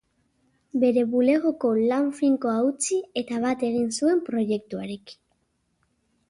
[0.83, 5.23] Bere bulegoko lan finkoa utzi eta bat egin zuen proiektuarekin.